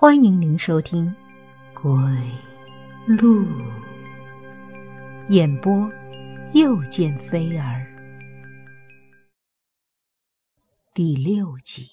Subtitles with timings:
[0.00, 1.14] 欢迎您收听
[1.74, 1.92] 《鬼
[3.06, 3.44] 路》
[5.28, 5.92] 演播，
[6.54, 7.86] 又见飞儿
[10.94, 11.90] 第六集。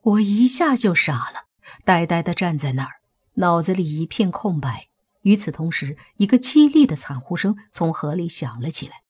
[0.00, 1.48] 我一下就傻了，
[1.84, 3.02] 呆呆的站在那儿，
[3.34, 4.88] 脑子里一片空白。
[5.24, 9.02] 与此同时，一个凄厉的惨呼声从河里响了起来，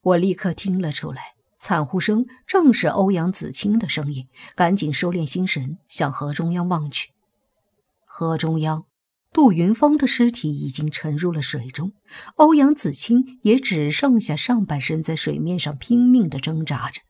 [0.00, 1.34] 我立刻听了出来。
[1.60, 4.26] 惨呼声正是欧阳子清的声音，
[4.56, 7.10] 赶紧收敛心神，向河中央望去。
[8.06, 8.86] 河中央，
[9.30, 11.92] 杜云峰的尸体已经沉入了水中，
[12.36, 17.02] 欧阳子清也只剩下上半身在水面上拼命的挣扎着。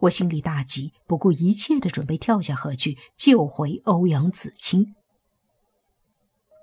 [0.00, 4.94] 我心里大急，不顾一切的准备跳下河去救回欧阳子清。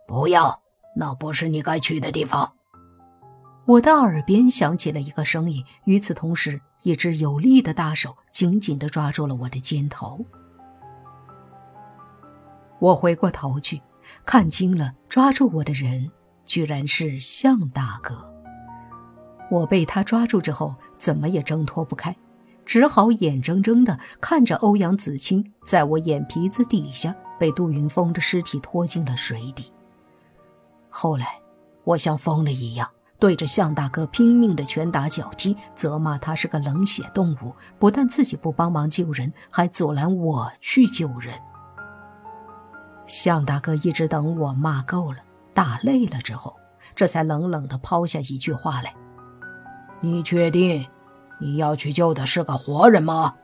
[0.08, 0.64] 不要，
[0.96, 2.56] 那不是你该去的地方。
[3.68, 6.60] 我的耳边响起了一个声音，与此同时。
[6.84, 10.26] 一只有力的大手紧紧地抓住了我的肩头。
[12.80, 13.82] 我回过头去，
[14.26, 16.10] 看清了抓住我的人，
[16.46, 18.34] 居然是向大哥。
[19.52, 22.16] 我被他抓住之后，怎么也挣脱不开，
[22.66, 29.74] 只好眼睁睁地看着欧阳子清在我眼皮子底下被杜云峰的尸体拖进了水底。
[30.90, 31.40] 后来，
[31.84, 32.90] 我像疯了一样。
[33.20, 41.34] 对着向大哥拼命的拳打脚踢，责骂他是个冷血动物，不但自己不帮忙救人，还阻拦我去救人。
[43.06, 45.20] 向大哥一直等我骂够了、
[45.54, 46.56] 打累了之后，
[46.96, 48.96] 这才冷冷的抛下一句话来
[50.00, 50.88] ：“你确定
[51.40, 53.36] 你要去救的是个活人吗？”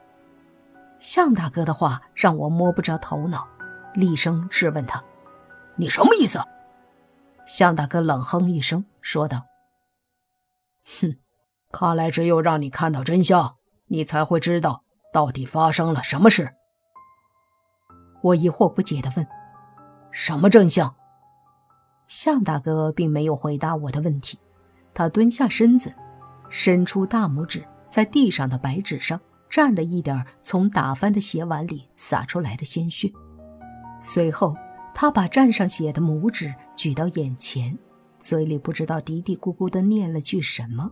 [0.98, 3.46] 向大哥的话让我摸不着头脑，
[3.92, 5.04] 厉声质问他
[5.76, 6.40] ：“你什么意思？”
[7.46, 9.44] 向大哥冷哼一声，说道。
[11.00, 11.16] 哼，
[11.72, 13.56] 看来只有让你看到真相，
[13.86, 16.54] 你才会知道到底发生了什么事。
[18.22, 19.26] 我疑惑不解地问
[20.10, 20.94] ：“什么真相？”
[22.08, 24.38] 向大哥并没有回答我的问题，
[24.94, 25.92] 他蹲下身子，
[26.48, 33.12] 伸出大拇指，在地上的白纸上蘸了一点从打翻的血碗里洒出来的鲜血，
[34.00, 34.56] 随后
[34.94, 37.76] 他把蘸上血的拇指举到眼前。
[38.26, 40.90] 嘴里不知道嘀嘀咕咕的念了句什么，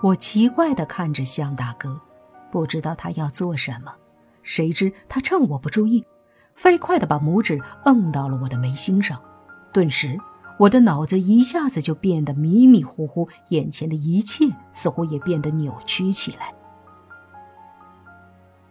[0.00, 2.00] 我奇怪的看着向大哥，
[2.52, 3.92] 不知道他要做什么。
[4.44, 6.04] 谁知他趁我不注意，
[6.54, 9.20] 飞快的把拇指摁到了我的眉心上，
[9.72, 10.16] 顿时
[10.56, 16.54] 我的脑子一下子就变得迷迷糊糊，眼前的一切似乎也变得扭曲起来。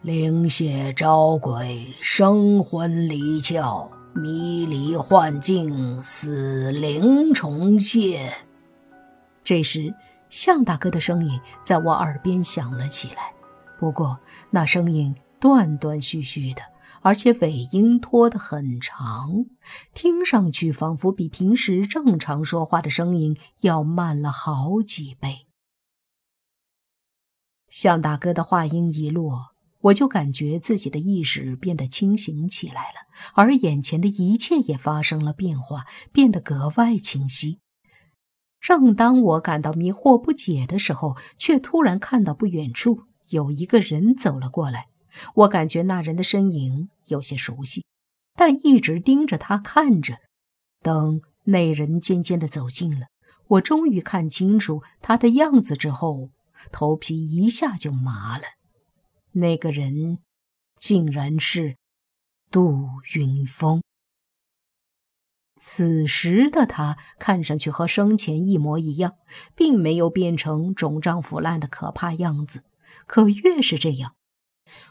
[0.00, 3.86] 灵血招鬼，生魂离窍。
[4.14, 8.32] 迷离幻境，死灵重现。
[9.42, 9.92] 这时，
[10.30, 13.34] 向大哥的声音在我耳边响了起来。
[13.76, 14.20] 不过，
[14.50, 16.62] 那声音断断续续的，
[17.02, 19.46] 而且尾音拖得很长，
[19.92, 25.46] 听上去仿佛比平时正常说话的声音要慢了好几倍。
[27.68, 29.53] 向大哥的话音一落。
[29.84, 37.58] 我就感觉自己的意识变得清醒起来了，而眼前的一切也发生了变化，变得格外清晰。
[38.60, 44.86] 正当我感到迷惑不解的时候，却突然看到不远处有一个人走了过来。
[45.34, 47.84] 我感觉那人的身影有些熟悉，
[48.34, 50.16] 但一直盯着他看着。
[50.82, 53.08] 等那人渐渐地走近了，
[53.48, 56.30] 我终于看清楚他的样子之后，
[56.72, 58.44] 头皮一下就麻了。
[59.34, 60.18] 那个人，
[60.76, 61.76] 竟然是
[62.50, 63.82] 杜云峰。
[65.56, 69.16] 此时的他看上去和生前一模一样，
[69.54, 72.64] 并没有变成肿胀腐烂的可怕样子。
[73.06, 74.16] 可越是这样，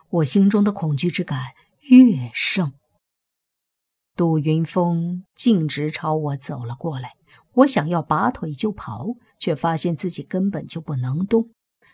[0.09, 1.51] 我心中的恐惧之感
[1.81, 2.73] 越盛。
[4.15, 7.15] 杜云峰径直朝我走了过来，
[7.53, 11.49] 我想要拔腿就跑，却发现自己根本就不能动。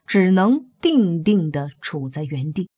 [0.06, 2.70] 只能定定地处在原地，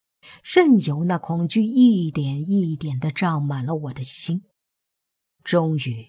[0.43, 4.43] 任由那恐惧一点一点地胀满了我的心。
[5.43, 6.05] 终于，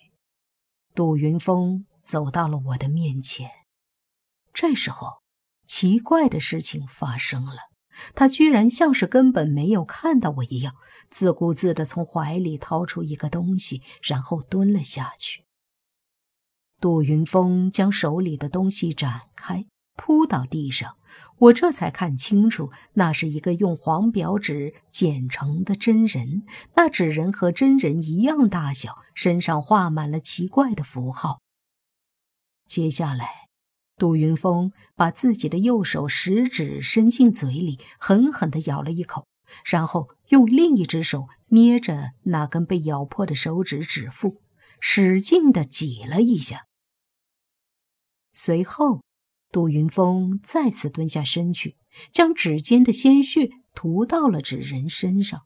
[0.95, 3.51] 杜云峰走到了我的面前。
[4.53, 5.23] 这时候，
[5.67, 7.57] 奇怪的事情发生了，
[8.15, 10.75] 他居然像是根本没有看到我一样，
[11.09, 15.47] 自顾自地从怀里掏出一个东西，然后蹲了下去。
[16.79, 19.65] 杜云峰将手里的东西展开。
[19.95, 20.97] 扑到地上，
[21.39, 26.43] 我这才看清楚，那是一个用黄表纸剪成的真人。
[26.75, 31.41] 那纸人和真人一样大小，身上画满了奇怪的符号。
[32.67, 33.49] 接下来，
[33.97, 39.27] 杜云峰把自己的右手食指伸进嘴里，狠狠地咬了一口，
[39.65, 44.41] 然后用另一只手捏着那根被咬破的手指指腹，
[44.81, 46.65] 使劲的挤了一下。
[48.33, 49.03] 随后，
[49.53, 51.77] 杜云峰再次蹲下身去，
[52.11, 55.43] 将指尖的鲜血涂到了纸人身上。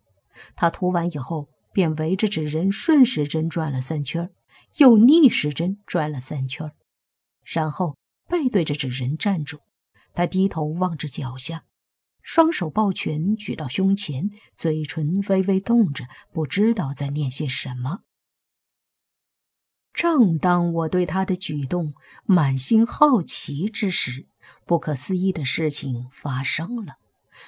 [0.55, 4.31] 他涂完以后，便围着纸人顺时针转了三圈，
[4.77, 6.71] 又逆时针转了三圈，
[7.45, 7.97] 然后
[8.29, 9.59] 背对着纸人站住。
[10.15, 11.65] 他低头望着脚下。
[12.23, 18.01] 双手抱拳举到胸前，嘴唇微微动着，不知道在念些什么。
[19.97, 21.95] 正当我对他的举动
[22.27, 24.27] 满心好奇之时，
[24.67, 26.97] 不可思议的事情发生了。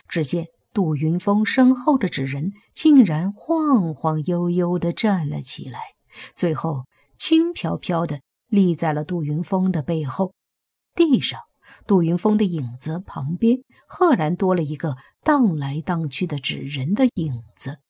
[0.09, 5.79] 只见杜云峰身后的纸人竟然晃晃悠悠地站了起来，
[6.35, 6.87] 最后
[7.19, 10.33] 轻飘飘地立在了杜云峰的背后，
[10.95, 11.43] 地上。
[11.87, 17.81] 杜云峰的影子旁边，赫然多了一个荡来荡去的纸人的影子。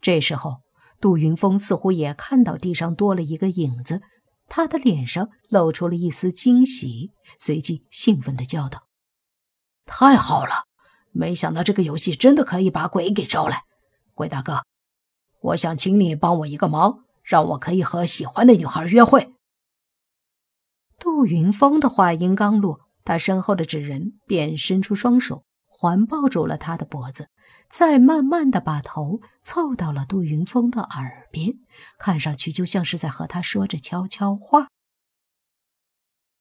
[0.00, 0.56] 这时候，
[1.00, 4.02] 杜云峰似乎也看到地上多了一个影子，
[4.46, 8.86] 他的脸上露出了一丝惊喜，随即兴奋地叫道
[9.86, 10.64] ：“太好了！
[11.12, 13.62] 没想到这个游戏真的可以把鬼给招来。
[14.14, 14.62] 鬼大哥，
[15.40, 19.32] 我想请你帮我一个忙，让我可以和喜欢的女孩约会。”
[21.00, 25.44] 杜云峰的话音刚落，他身后的纸人便伸出双手
[25.80, 27.30] 环抱住了他的脖子，
[27.70, 31.54] 再慢慢的把头凑到了杜云峰的耳边，
[31.98, 34.68] 看上去就像是在和他说着悄悄话。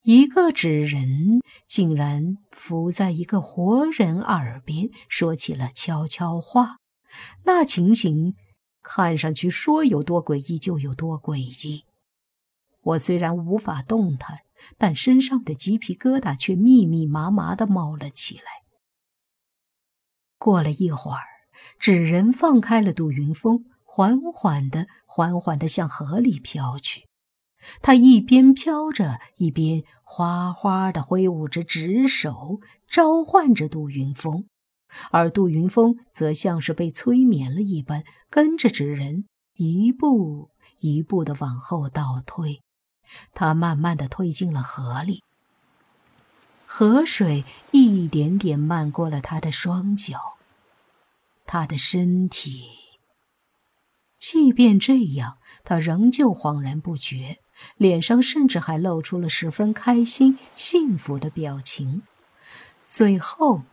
[0.01, 6.79] 一个纸人竟然伏在一个活人耳边说起了悄悄话，
[7.45, 8.35] 那情形
[8.83, 11.85] 看上去说有多诡异就有多诡异。
[12.81, 14.39] 我虽然无法动弹。
[14.77, 18.58] 但身上的鸡皮疙瘩却密密麻麻的冒了起来。
[20.39, 21.21] 过了一会儿，
[21.77, 27.05] 纸人放开了杜云峰，缓缓的、缓缓的向河里飘去。
[27.81, 34.45] 他一边飘着，一边哗哗的挥舞着纸手，召唤着杜云峰。
[35.11, 39.25] 而杜云峰则像是被催眠了一般，跟着纸人
[39.55, 40.49] 一步
[40.79, 42.61] 一步的往后倒退。
[43.33, 45.21] 他慢慢的退进了河里，
[46.71, 50.37] 河水一点点漫过了他的双脚，
[51.47, 52.69] 他的身体。
[54.19, 57.39] 即便这样，他仍旧恍然不觉，
[57.77, 62.03] 脸上甚至还露出了十分开心、幸福的表情。
[62.87, 63.63] 最后，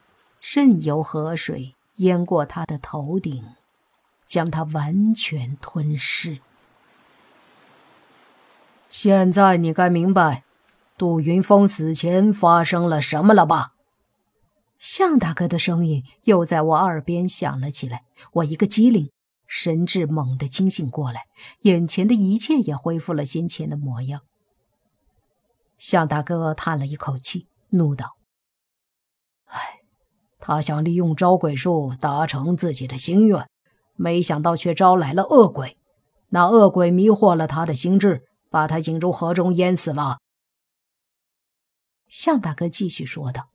[0.41, 3.45] 任由河水淹过他的头顶，
[4.27, 6.39] 将他完全吞噬。
[8.89, 10.45] 现在你该明白，
[10.99, 13.73] 杜云峰死前发生了什么了吧？
[14.79, 18.03] 向大哥的声音又在我耳边响了起来。
[18.33, 19.11] 我一个机灵，
[19.47, 21.25] 神智猛地清醒过来，
[21.61, 24.23] 眼前的一切也恢复了先前的模样。
[25.79, 28.17] 向大哥叹了一口气，怒道
[29.49, 29.81] ：“唉，
[30.39, 33.47] 他想利用招鬼术达成自己的心愿，
[33.97, 35.77] 没想到却招来了恶鬼。
[36.31, 40.19] 那恶鬼迷惑了他的心智。”把他引入河中淹死了。
[42.09, 43.49] 向大哥继续说道：“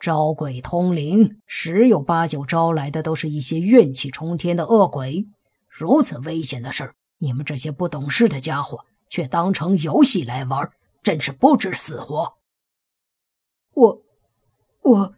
[0.00, 5.26] 招鬼通灵，十有八九招来的都是一些怨气冲天的恶鬼。
[5.68, 10.70] 如此危险的事你们这些不懂事的家伙却当成游戏来玩，
[11.02, 12.34] 真是不知死活。”
[13.74, 14.02] 我，
[14.82, 15.14] 我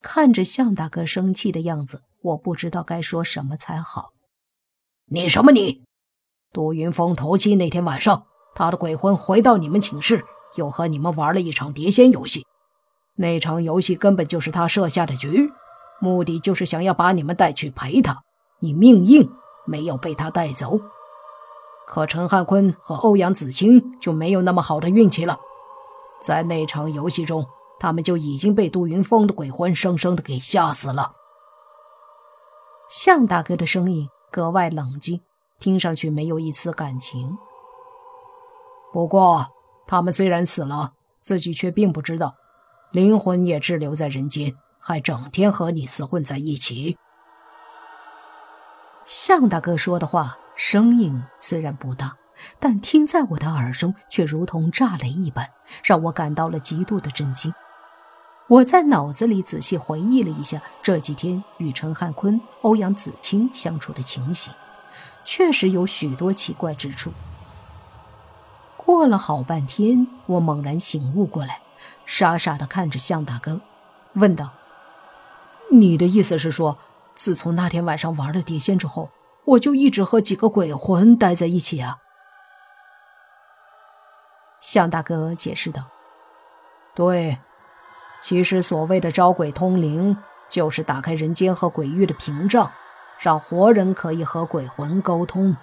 [0.00, 4.12] 看着向大哥生气的样子，我不知道该说什么才好。
[5.06, 5.82] 你什么你？
[6.52, 10.24] 杜云峰头七那天晚上，他的鬼魂回到你们寝室，
[10.56, 12.46] 又和你们玩了一场碟仙游戏。
[13.16, 15.52] 那场游戏根本就是他设下的局，
[16.00, 18.22] 目的就是想要把你们带去陪他。
[18.60, 19.30] 你命硬，
[19.66, 20.78] 没有被他带走。
[21.86, 25.38] 可陈汉坤和欧阳子清就没有那么好的运气了，
[26.22, 27.46] 在那场游戏中，
[27.78, 31.12] 他们就已经被杜云峰的鬼魂生生的给吓死了。
[32.88, 35.20] 向大哥的声音格外冷静。
[35.60, 37.38] 听上去没有一丝感情。
[38.92, 39.46] 不过，
[39.86, 42.34] 他们虽然死了，自己却并不知道，
[42.92, 46.96] 灵魂也滞留在人间，还整天和你厮混在一起。
[49.04, 52.16] 向大哥说的话，声音虽然不大，
[52.58, 55.50] 但听在我的耳中却如同炸雷一般，
[55.82, 57.52] 让我感到了极度的震惊。
[58.48, 64.52] 我在脑子里仔细回忆了一下这几天与陈汉坤、欧阳子清相处的情形。
[65.24, 67.10] 确实有许多奇怪之处。
[68.84, 71.60] 过了好半天，我猛然醒悟过来，
[72.04, 73.60] 傻傻的看着向大哥，
[74.12, 74.50] 问道
[75.72, 76.76] ：“你的意思是说，
[77.14, 79.10] 自从那天晚上玩了碟仙之后，
[79.46, 81.98] 我就一直和几个鬼魂待在一起啊。”
[84.60, 85.84] 向大哥解释道
[86.94, 87.38] ：“对，
[88.20, 90.16] 其实所谓的招鬼通灵，
[90.48, 92.70] 就是打开人间和鬼域的屏障，
[93.18, 95.56] 让活人可以和鬼魂沟通。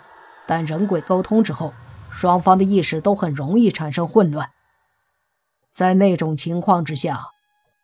[0.47, 1.73] 但人鬼沟通之后，
[2.11, 4.51] 双方的意识都很容易产生混乱。
[5.71, 7.21] 在那种情况之下。”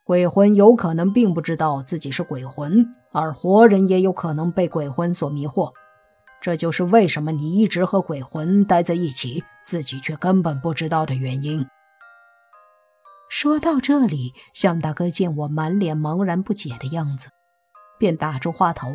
[0.07, 5.73] 鬼魂有可能并不知道自己是鬼魂，而活人也有可能被鬼魂所迷惑。
[6.39, 11.67] 这就是为什么你一直和鬼魂待在一起，自己却根本不知道的原因。
[13.29, 17.31] 说到这里，向大哥见我满脸茫然不解的样子，
[17.99, 18.87] 便打住话头，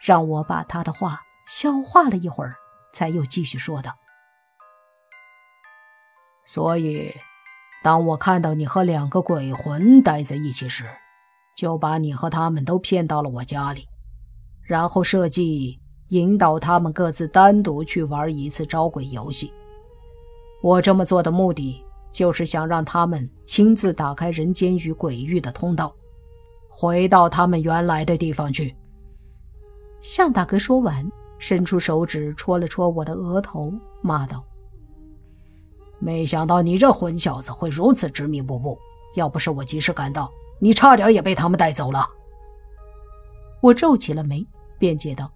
[0.00, 2.56] 让我把他的话消化了一会儿，
[2.92, 3.94] 才又继续说道
[6.46, 7.12] ：“所以。”
[7.82, 10.84] 当我看到你和两个鬼魂待在一起时，
[11.56, 13.86] 就把你和他们都骗到了我家里，
[14.64, 19.52] 然后设计引导他们各自单独去玩一次招鬼游戏。
[20.64, 25.94] 我这么做的目的，就是想让他们亲自打开人间与鬼域的通道，
[26.68, 28.74] 回到他们原来的地方去。
[30.00, 33.72] 向大哥说完，伸出手指戳了戳我的额头，
[34.02, 34.44] 骂道。
[35.98, 38.78] 没想到你这混小子会如此执迷不悟！
[39.14, 42.06] 要不是我及时赶到，你差点也被他们带走了。
[43.62, 44.46] 我皱起了眉，
[44.78, 45.32] 辩解道：“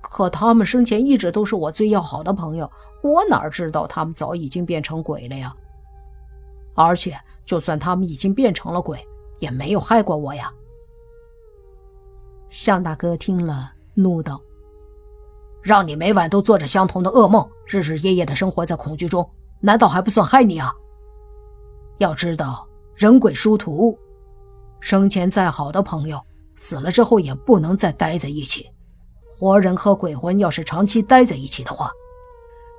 [0.00, 2.70] 可他们生前一直都是我最要好的朋友，
[3.02, 5.54] 我哪知道他们早已经变成鬼了呀？
[6.74, 7.14] 而且，
[7.44, 9.06] 就算他们已经变成了鬼，
[9.38, 10.50] 也没有害过我呀。”
[12.48, 14.40] 向大哥听了，怒道
[15.62, 19.28] ：“让你每晚都做着相同的噩梦，日日夜夜的生活在恐惧中。”
[19.60, 20.72] 难道还不算害你啊？
[21.98, 23.98] 要知道，人鬼殊途，
[24.80, 26.20] 生前再好的朋友，
[26.56, 28.70] 死了之后也不能再待在一起。
[29.30, 31.90] 活人和鬼魂要是长期待在一起的话，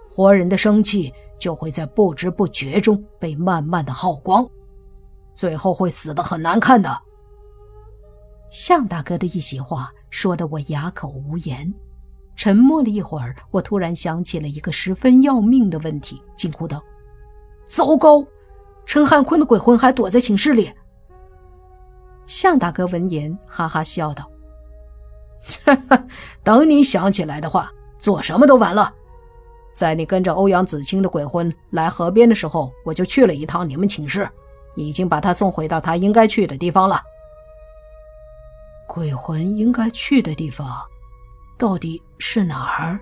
[0.09, 4.47] 活人的生气就会在不知不觉中被慢慢的耗光，
[5.35, 6.95] 最后会死的很难看的。
[8.49, 11.71] 向大哥的一席话说得我哑口无言。
[12.37, 16.81] 沉默了一会儿，我突然想起了一个十分要命的问题，惊呼道
[17.65, 18.23] ：“糟糕！
[18.85, 20.71] 陈汉坤的鬼魂还躲在寝室里。”
[22.27, 24.29] 向大哥闻言哈哈笑道
[26.43, 28.93] ：“等你想起来的话，做什么都晚了。
[29.73, 34.29] 在你跟着欧阳子清的鬼魂来河边的时候，我就去了一趟你们寝室，
[34.75, 37.01] 已经把他送回到他应该去的地方了。
[38.87, 40.67] 鬼魂应该去的地方。”
[41.59, 42.99] 到底是哪儿？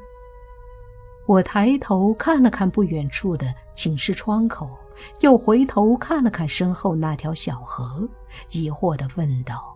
[1.28, 4.70] 我抬头看了看不远处的寝室窗口，
[5.22, 8.08] 又回头看了看身后那条小河，
[8.52, 9.76] 疑惑的问道：“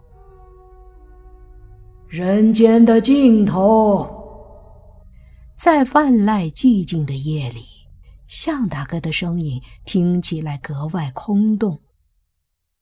[2.08, 4.17] 人间的尽头。”
[5.58, 7.65] 在万籁寂静的夜里，
[8.27, 11.79] 向大哥的声音听起来格外空洞，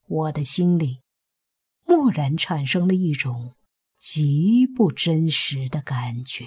[0.07, 0.99] 我的心里
[1.85, 3.53] 蓦然产生了一种。
[3.97, 6.45] 极不真实的感觉。